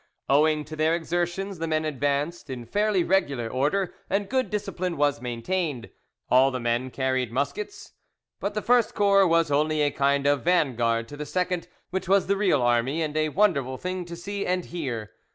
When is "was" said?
4.97-5.21, 9.27-9.51, 12.09-12.25